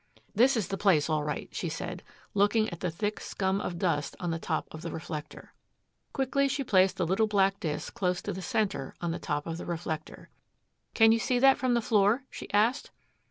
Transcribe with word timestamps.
"This 0.33 0.57
is 0.57 0.69
the 0.69 0.79
place, 0.79 1.11
all 1.11 1.23
right," 1.23 1.47
she 1.51 1.69
said, 1.69 2.01
looking 2.33 2.67
at 2.71 2.79
the 2.79 2.89
thick 2.89 3.19
scum 3.19 3.61
of 3.61 3.77
dust 3.77 4.15
on 4.19 4.31
the 4.31 4.39
top 4.39 4.65
of 4.71 4.81
the 4.81 4.89
reflector. 4.91 5.53
Quickly 6.11 6.47
she 6.47 6.63
placed 6.63 6.97
the 6.97 7.05
little 7.05 7.27
black 7.27 7.59
disc 7.59 7.93
close 7.93 8.19
to 8.23 8.33
the 8.33 8.41
center 8.41 8.95
on 8.99 9.11
the 9.11 9.19
top 9.19 9.45
of 9.45 9.59
the 9.59 9.65
reflector. 9.67 10.29
"Can 10.95 11.11
you 11.11 11.19
see 11.19 11.37
that 11.37 11.59
from 11.59 11.75
the 11.75 11.83
floor?" 11.83 12.23
she 12.31 12.49
asked. 12.51 12.89